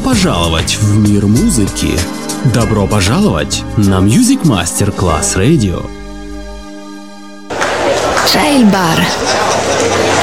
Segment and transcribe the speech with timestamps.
[0.00, 1.98] пожаловать в мир музыки!
[2.52, 5.88] Добро пожаловать на Music Master Class Radio!
[8.26, 9.02] C'è il bar,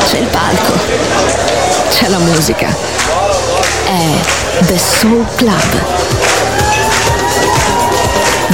[0.09, 0.73] c'è il palco,
[1.89, 2.67] c'è la musica.
[3.85, 6.24] È The Soul Club.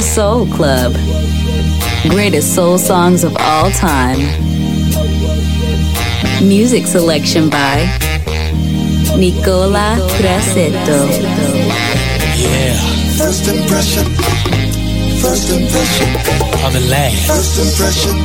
[0.00, 0.94] The Soul Club.
[2.08, 4.16] Greatest soul songs of all time.
[6.42, 7.84] Music selection by
[9.18, 11.04] Nicola Grassetto.
[12.40, 12.80] Yeah.
[13.18, 14.06] First impression.
[15.20, 16.08] First impression.
[16.64, 17.26] Of the last.
[17.26, 18.16] First impression.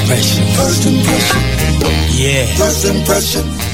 [0.00, 0.46] Impression.
[0.56, 1.40] First impression.
[2.16, 2.46] Yeah.
[2.56, 3.67] First impression.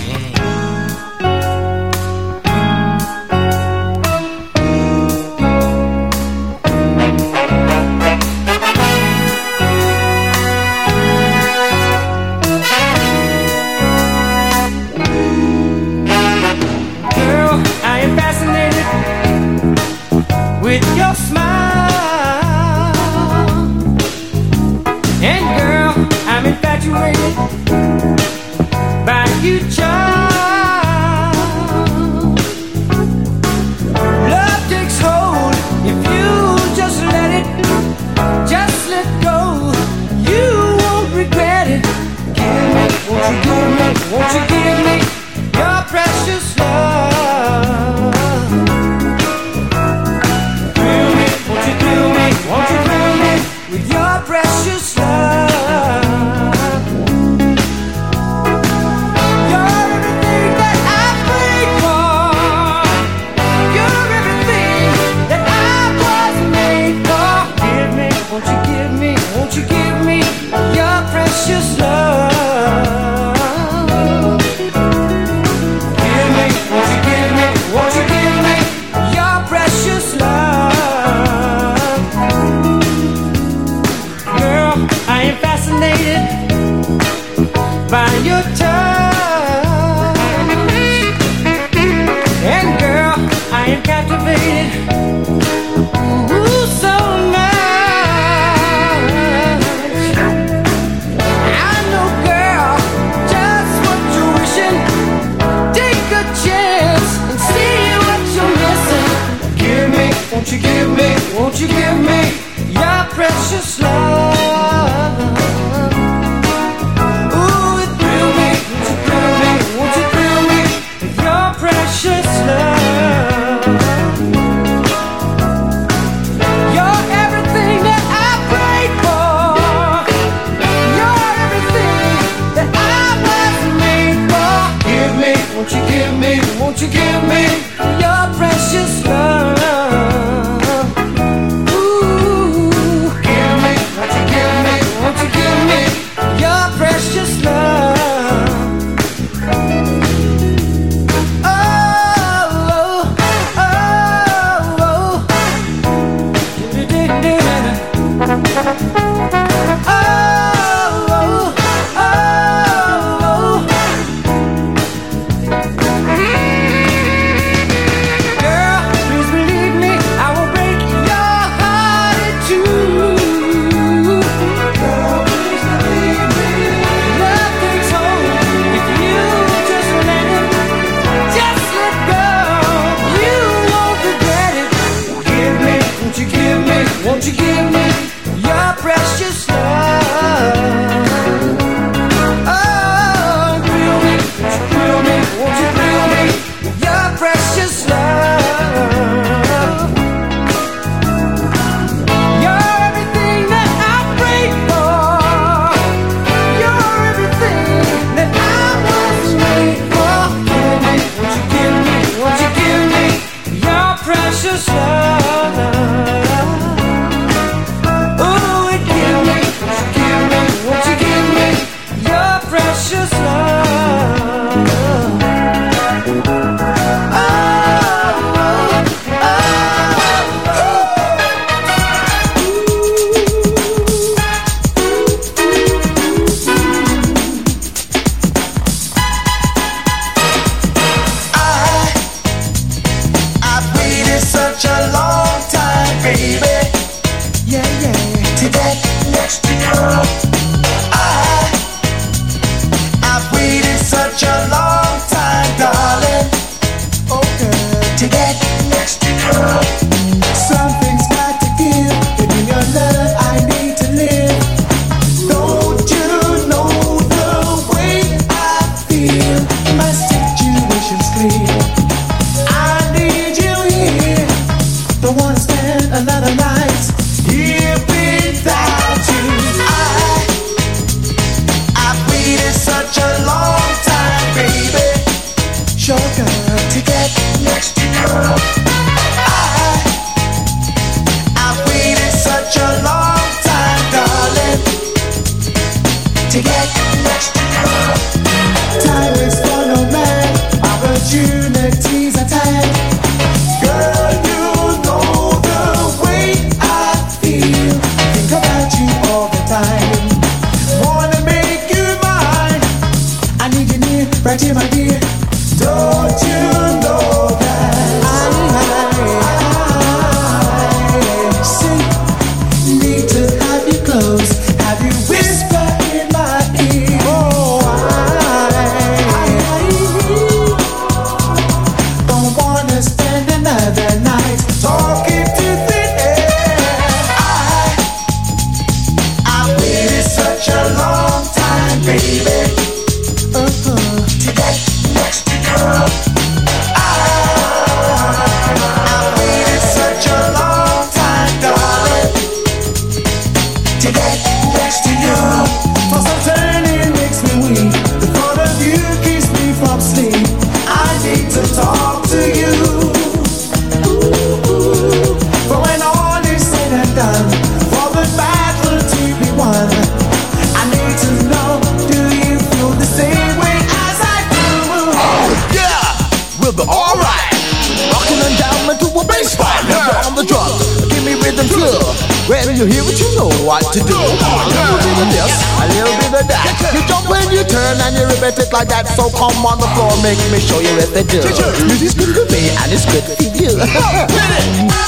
[382.64, 383.92] You hear it, you know what to do.
[383.92, 386.48] A little bit of this, a little bit of that.
[386.72, 388.88] You jump and you turn and you repeat it like that.
[388.88, 391.20] So come on the floor, make me show you what they do.
[391.68, 394.80] Music's good for me and it's good for you.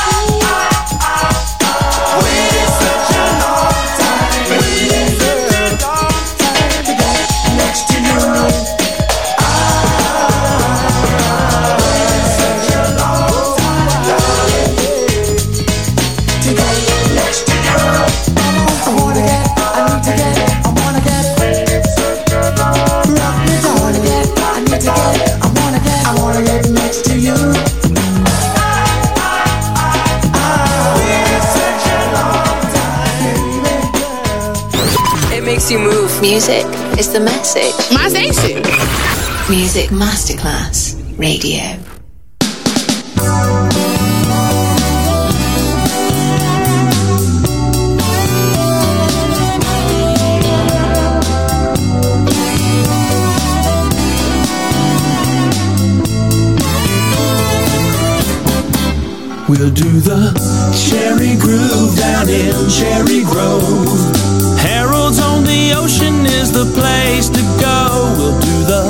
[36.29, 36.67] Music
[36.99, 37.73] is the message.
[37.95, 38.61] My station.
[39.49, 41.63] Music Masterclass Radio.
[59.49, 60.33] We'll do the
[60.91, 64.46] Cherry Groove down in Cherry Grove.
[65.57, 68.13] The ocean is the place to go.
[68.19, 68.83] We'll do the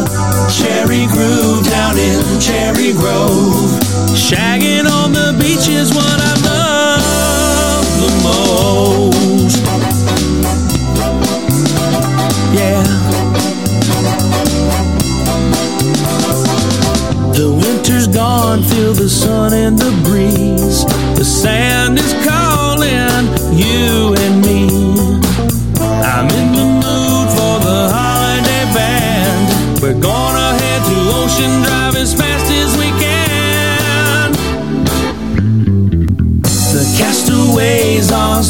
[0.50, 3.70] Cherry Groove down in Cherry Grove.
[4.26, 9.56] Shagging on the beach is what I love the most.
[12.58, 12.82] Yeah.
[17.32, 20.84] The winter's gone, feel the sun and the breeze.
[21.16, 22.55] The sand is calling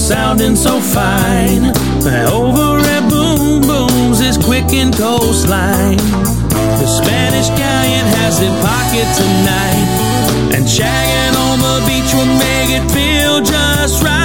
[0.07, 1.75] sounding so fine.
[2.31, 5.99] Over at Boom Booms is quick and coastline.
[6.79, 10.55] The Spanish galleon has it pocket tonight.
[10.55, 14.23] And shagging on the beach will make it feel just right.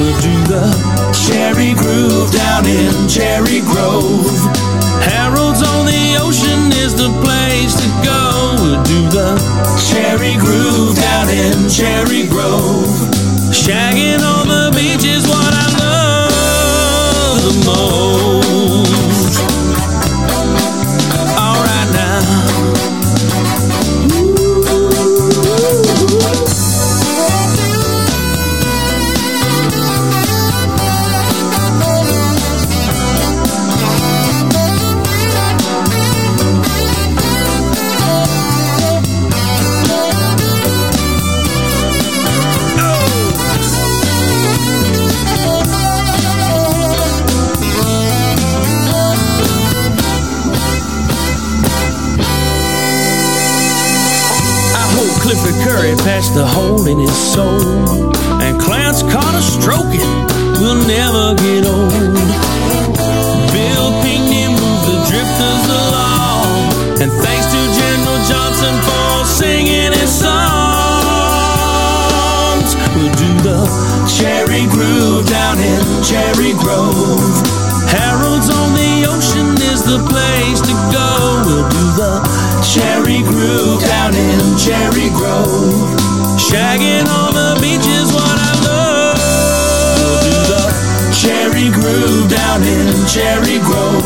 [0.00, 0.64] We'll do the
[1.12, 4.40] Cherry Groove down in Cherry Grove.
[5.04, 8.56] Harold's on the ocean is the place to go.
[8.56, 9.36] We'll do the
[9.92, 12.99] Cherry Groove down in Cherry Grove.
[13.52, 18.29] Shagging on the beach is what I love the most.
[56.32, 57.60] The hole in his soul.
[58.40, 60.14] And Clarence Carter stroking
[60.62, 61.90] will never get old.
[63.50, 66.70] Bill Pinkney moved the drifters along.
[67.02, 70.30] And thanks to General Johnson for singing his songs.
[72.94, 73.66] We'll do the
[74.06, 77.42] Cherry Groove down in Cherry Grove.
[77.90, 81.42] Harold's on the ocean is the place to go.
[81.44, 82.22] We'll do the
[82.62, 86.09] Cherry Groove down in Cherry Grove.
[86.50, 89.14] Shagging on the beach is what I love.
[90.02, 90.66] We'll do the
[91.14, 94.02] cherry groove down in Cherry Grove.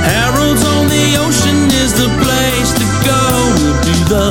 [0.00, 3.20] Harold's on the ocean is the place to go.
[3.60, 4.26] We'll do the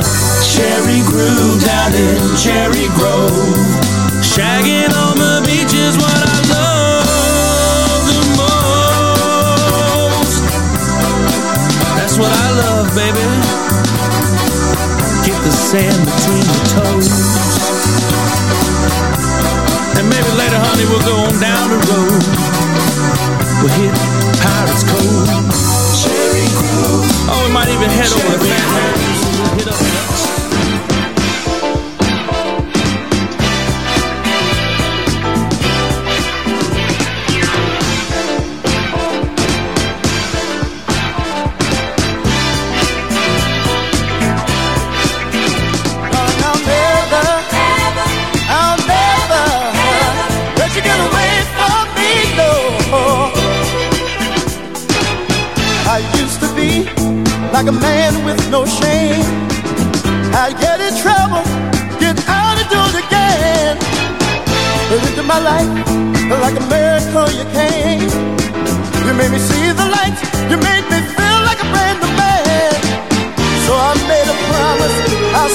[0.50, 3.54] cherry groove down in Cherry Grove.
[4.26, 5.41] Shagging on the
[15.72, 17.08] sand between your toes.
[19.96, 22.20] And maybe later, honey, we'll go on down the road.
[23.64, 23.94] We'll hit
[24.44, 25.32] Pirates Cove.
[25.96, 27.08] Cherry Grove.
[27.32, 29.56] Oh, we might even head Cherry over to Manhattan.
[29.56, 30.11] Hit up.
[57.62, 59.22] like a man with no shame.
[60.34, 61.46] I get in trouble,
[62.02, 63.78] get out and do it again.
[64.90, 65.70] But into my life
[66.42, 68.10] like a miracle you came.
[69.06, 70.16] You made me see the light,
[70.50, 72.74] you made me feel like a brand new man.
[73.66, 74.96] So I made a promise,
[75.38, 75.46] I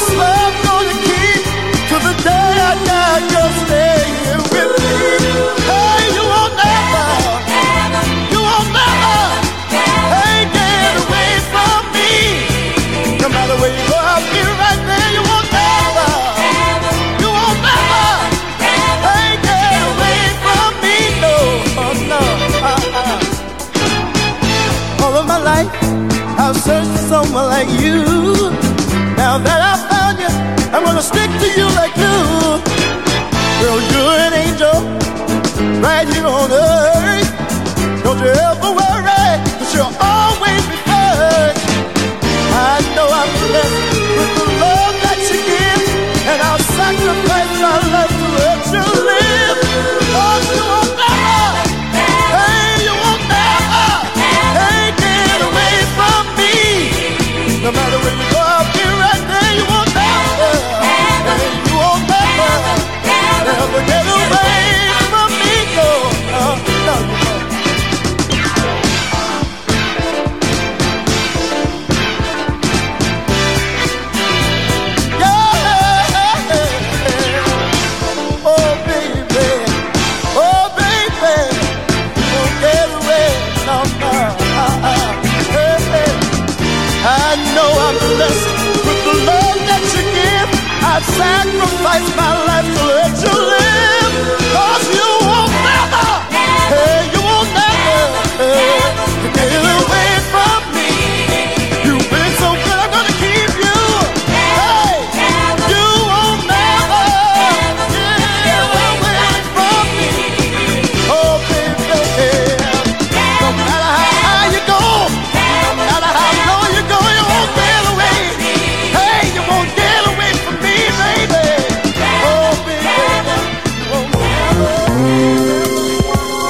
[27.37, 28.03] someone like you.
[29.15, 30.31] Now that I found you,
[30.73, 32.57] I'm gonna stick to you like glue.
[33.61, 34.77] Girl, you're an angel,
[35.81, 37.26] right here on earth.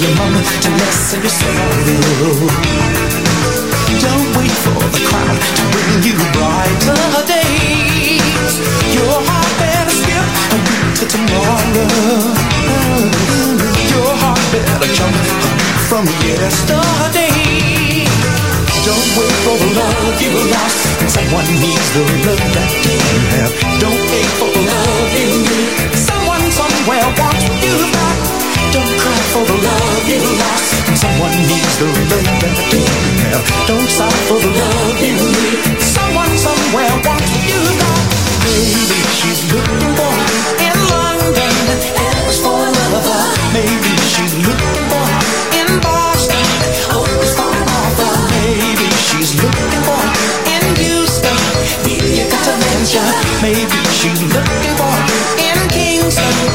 [0.00, 2.48] Your mama to lessen your sorrow.
[4.00, 8.54] Don't wait for the crowd to bring you brighter days.
[8.96, 11.84] Your heart better skip a beat to tomorrow.
[13.92, 15.16] Your heart better jump
[15.84, 17.28] from yesterday.
[18.88, 20.80] Don't wait for the love you lost.
[21.12, 22.96] Someone needs the love that you
[23.36, 23.52] have.
[23.84, 25.60] Don't wait for the love in you.
[25.92, 28.39] Someone somewhere wants you got.
[28.70, 30.70] Don't cry for the love you lost.
[30.94, 33.42] Someone needs the love that you have.
[33.66, 35.58] Don't stop for the love you need.
[35.82, 38.06] Someone somewhere wants you got.
[38.46, 41.54] Maybe she's looking for you in London.
[41.98, 43.22] Alice for a lover.
[43.50, 46.46] Maybe she's looking for you in Boston.
[46.94, 48.12] Hope is for an.
[48.38, 51.38] Maybe she's looking for you in Houston.
[51.90, 53.02] You got to mention.
[53.42, 56.49] Maybe she's looking for you in Kingston.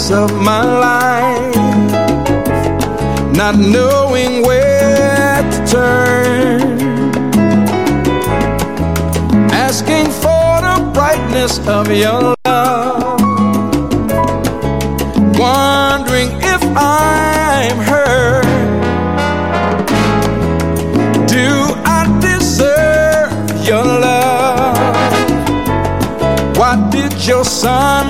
[0.00, 1.56] Darkness of my life,
[3.34, 6.60] not knowing where to turn,
[9.52, 13.20] asking for the brightness of your love,
[15.38, 18.44] wondering if I'm hurt.
[21.28, 24.76] Do I deserve your love?
[26.56, 28.09] Why did your son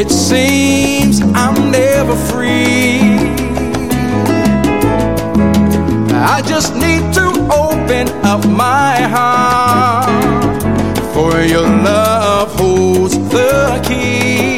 [0.00, 3.00] It seems I'm never free.
[6.14, 10.06] I just need to open up my heart,
[11.12, 14.56] for your love holds the key.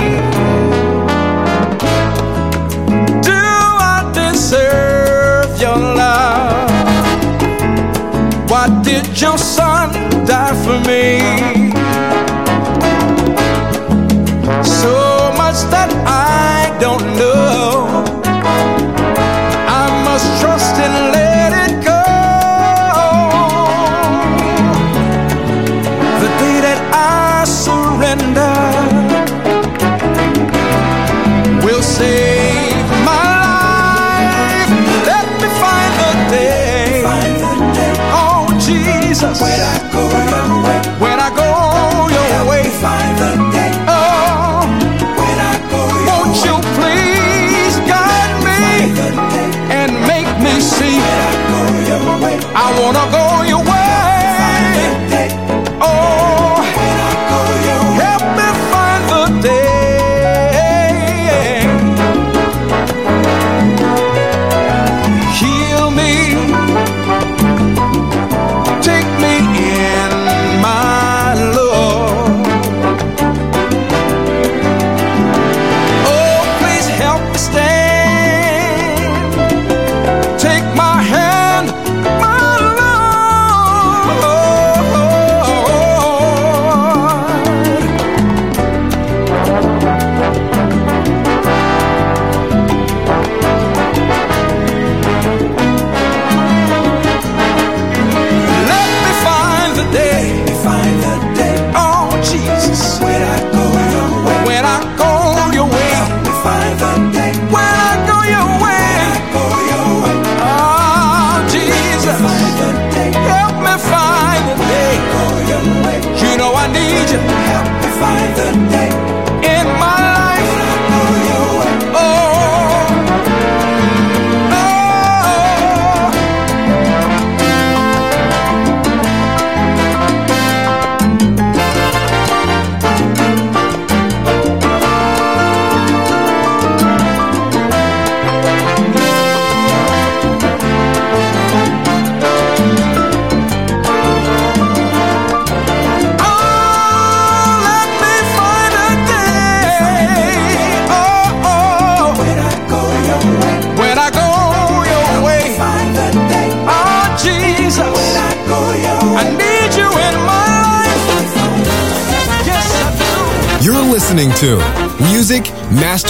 [3.22, 3.40] Do
[3.94, 6.70] I deserve your love?
[8.50, 9.88] Why did your son
[10.26, 11.59] die for me?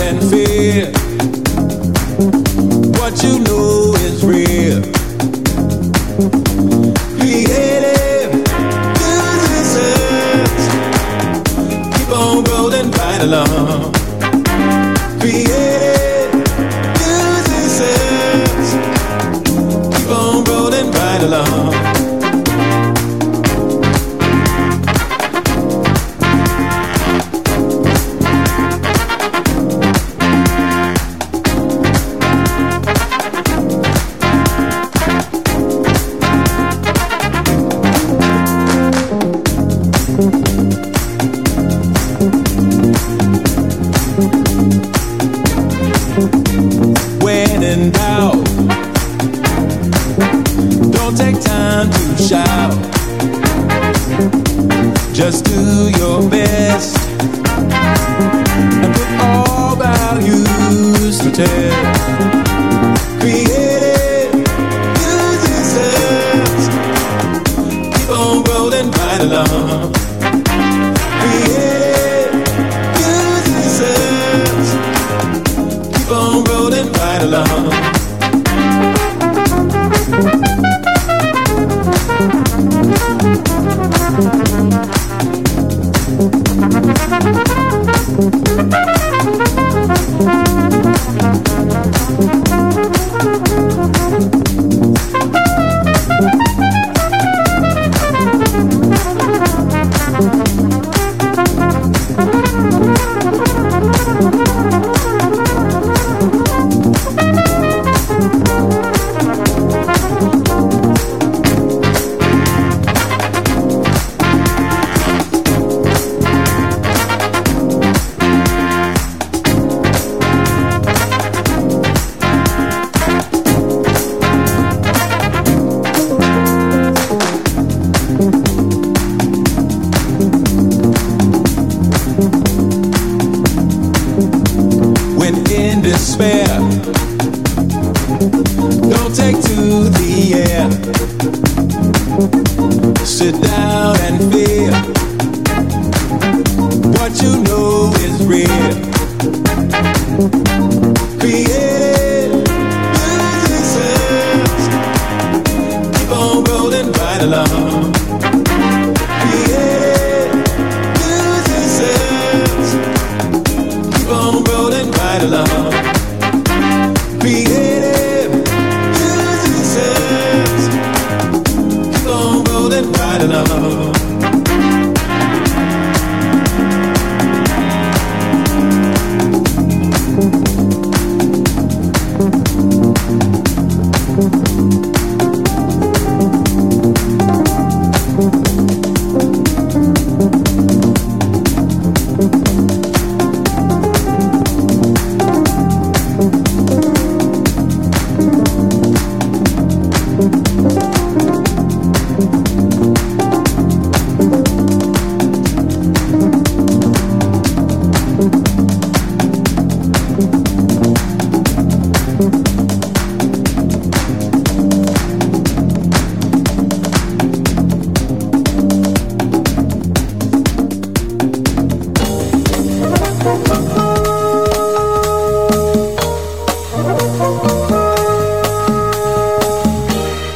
[0.00, 0.92] and fear
[2.98, 4.82] what you know is real.
[11.94, 12.44] Keep on
[12.92, 13.55] right along.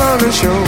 [0.00, 0.60] I the show.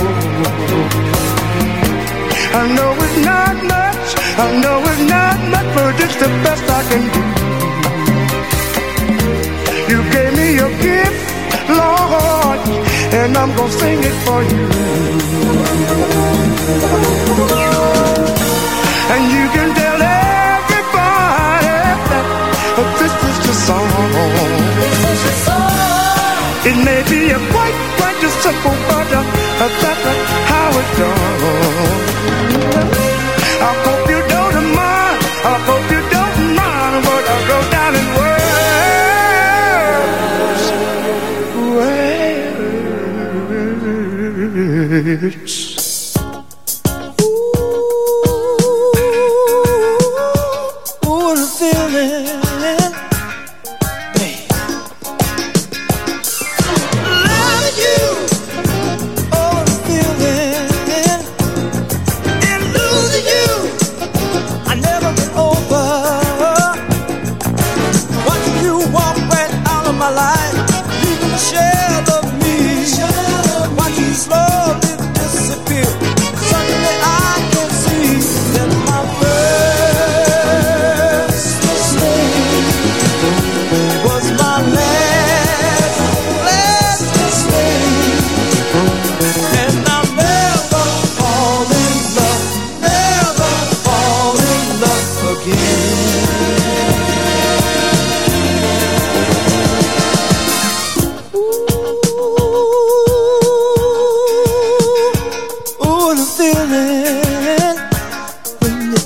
[2.61, 4.09] I know it's not much,
[4.39, 7.23] I know it's not much, but it's the best I can do.
[9.93, 11.21] You gave me your gift,
[11.71, 12.61] Lord,
[13.21, 14.65] and I'm gonna sing it for you.
[30.97, 31.14] don't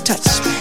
[0.09, 0.58] touch me.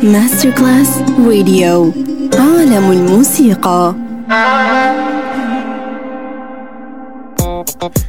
[0.00, 0.88] ميوزك ماستر كلاس
[1.26, 1.92] راديو
[2.38, 3.94] عالم الموسيقى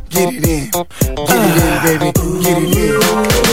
[0.09, 2.09] Get it in, get it in, baby,
[2.43, 2.93] get it in.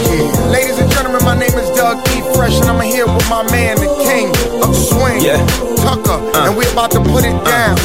[0.06, 0.54] Yeah.
[0.54, 2.22] Ladies and gentlemen, my name is Doug E.
[2.34, 4.28] Fresh, and I'm here with my man, the king
[4.64, 5.44] of swing, yeah.
[5.84, 6.46] Tucker, uh.
[6.46, 7.76] and we're about to put it down.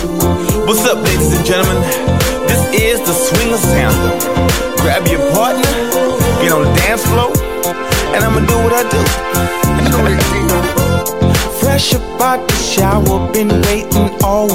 [0.65, 2.02] What's up, ladies and gentlemen?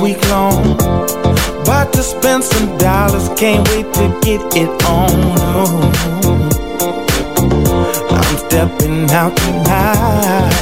[0.09, 0.63] Week long.
[1.61, 5.11] About to spend some dollars, can't wait to get it on.
[8.17, 10.55] I'm stepping out tonight.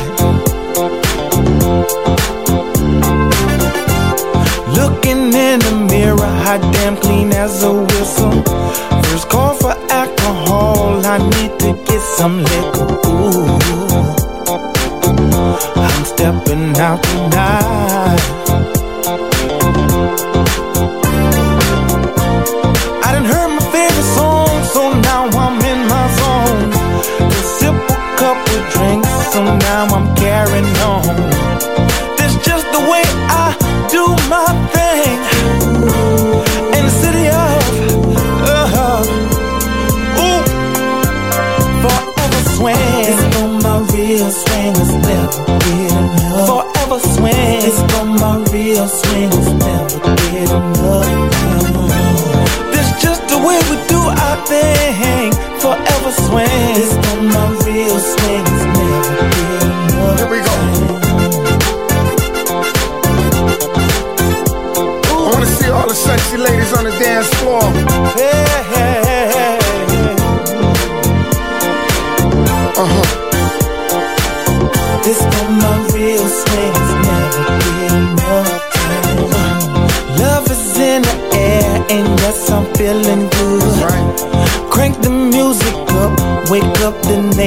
[4.80, 8.44] Looking in the mirror, hot damn clean as a whistle.
[9.04, 12.90] First call for alcohol, I need to get some liquor.
[13.12, 13.48] Ooh,
[15.86, 18.37] I'm stepping out tonight.
[30.38, 31.02] Carrying on.
[32.18, 33.04] That's just the way
[33.44, 33.48] I
[33.96, 35.18] do my thing.
[36.78, 37.62] In the city of,
[38.54, 39.02] uh,
[40.26, 40.44] ooh,
[41.84, 42.90] forever swing.
[43.08, 43.22] This
[43.66, 46.48] my real swing is never get enough.
[46.52, 47.62] Forever swing.
[48.54, 51.14] real swing is never get enough.
[52.74, 54.87] This just the way we do our thing.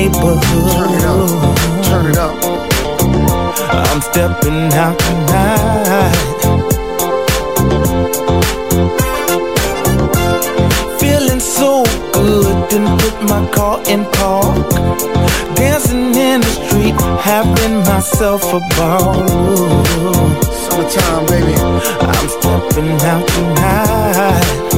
[0.00, 0.40] Neighborhood.
[0.72, 2.36] Turn it up, turn it up.
[3.70, 6.16] I'm stepping out tonight.
[11.00, 14.70] Feeling so good, didn't put my car in park.
[15.54, 19.28] Dancing in the street, having myself a ball.
[20.62, 21.54] Summertime, baby.
[22.14, 24.70] I'm stepping out tonight.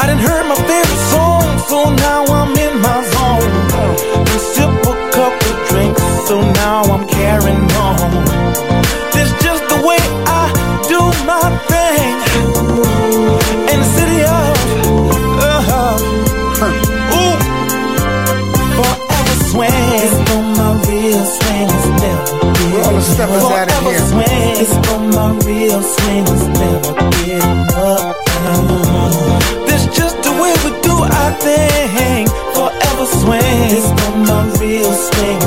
[0.00, 0.39] I done heard my favorite song,
[1.70, 3.54] so now I'm in my zone.
[4.30, 8.10] And sip a couple drinks, so now I'm carrying on.
[9.14, 10.00] That's just the way
[10.40, 10.42] I
[10.90, 11.00] do
[11.30, 12.14] my thing.
[13.70, 14.54] In the city of,
[15.54, 15.96] uh-huh.
[17.20, 17.36] Ooh,
[18.76, 19.86] forever swing.
[20.04, 22.24] It's on my real swing, it's never
[22.74, 24.04] Where all the steppers Forever here?
[24.10, 24.54] swing.
[24.62, 26.92] It's on my real swing, it's never
[27.24, 28.29] getting up.
[31.38, 32.26] Thing.
[32.54, 33.70] Forever swing.
[33.76, 33.90] It's
[34.28, 35.40] my real swing,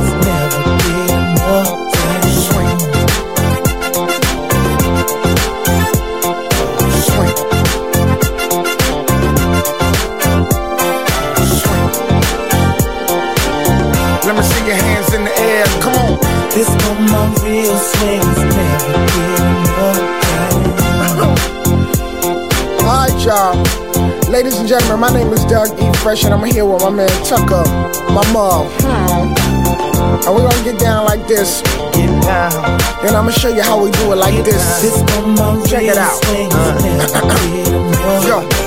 [24.64, 25.92] and gentlemen, my name is Doug E.
[25.98, 27.68] Fresh, and I'm here with my man Tucker,
[28.16, 28.68] my mom.
[28.80, 29.36] Hmm.
[30.24, 31.62] And we're gonna get down like this.
[31.92, 32.52] Get down.
[33.04, 34.64] Then I'm gonna show you how we do it like this.
[34.82, 34.96] This
[35.70, 36.16] Check it out.
[36.24, 38.24] swing, it's never getting up.
[38.24, 38.63] Yo,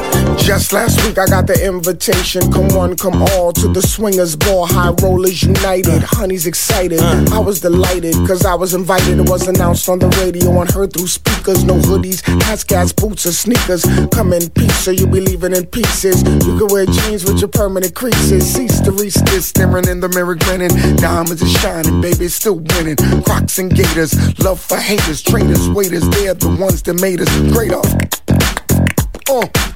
[0.47, 2.41] just last week I got the invitation.
[2.53, 4.65] Come one, come all to the swingers ball.
[4.67, 6.05] High rollers united.
[6.05, 7.01] Honey's excited.
[7.01, 9.19] I was delighted because I was invited.
[9.19, 11.65] It was announced on the radio and heard through speakers.
[11.65, 13.85] No hoodies, hats, gas, boots, or sneakers.
[14.15, 16.23] Come in peace, so you be leaving in pieces.
[16.47, 18.47] You can wear jeans with your permanent creases.
[18.47, 20.71] Cease to this, staring in the mirror, grinning.
[20.97, 22.97] Diamonds are shining, baby, still winning.
[23.25, 26.09] Crocs and gators, love for haters, traitors, waiters.
[26.11, 27.83] They're the ones that made us greater.
[29.29, 29.51] Oh.
[29.53, 29.76] Swing.